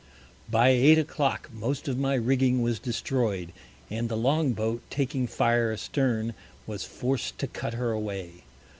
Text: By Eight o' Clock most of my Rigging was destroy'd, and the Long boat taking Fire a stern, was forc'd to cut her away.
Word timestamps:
By 0.49 0.69
Eight 0.69 0.97
o' 0.97 1.03
Clock 1.03 1.51
most 1.53 1.87
of 1.87 1.95
my 1.95 2.15
Rigging 2.15 2.63
was 2.63 2.79
destroy'd, 2.79 3.53
and 3.87 4.09
the 4.09 4.17
Long 4.17 4.53
boat 4.53 4.81
taking 4.89 5.27
Fire 5.27 5.71
a 5.71 5.77
stern, 5.77 6.33
was 6.65 6.83
forc'd 6.83 7.37
to 7.37 7.45
cut 7.45 7.75
her 7.75 7.91
away. 7.91 8.43